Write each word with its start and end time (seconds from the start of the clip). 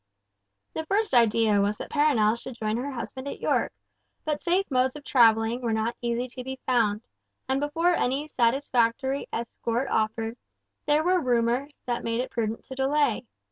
The 0.73 0.83
first 0.87 1.13
idea 1.13 1.61
was 1.61 1.77
that 1.77 1.91
Perronel 1.91 2.35
should 2.35 2.55
join 2.55 2.75
her 2.77 2.89
husband 2.89 3.27
at 3.27 3.39
York, 3.39 3.71
but 4.25 4.41
safe 4.41 4.65
modes 4.71 4.95
of 4.95 5.03
travelling 5.03 5.61
were 5.61 5.73
not 5.73 5.95
easy 6.01 6.25
to 6.29 6.43
be 6.43 6.59
found, 6.65 7.03
and 7.47 7.59
before 7.59 7.93
any 7.93 8.27
satisfactory 8.27 9.27
escort 9.31 9.87
offered, 9.89 10.37
there 10.87 11.03
were 11.03 11.19
rumours 11.21 11.83
that 11.85 12.03
made 12.03 12.19
it 12.19 12.31
prudent 12.31 12.63
to 12.63 12.73
delay. 12.73 13.27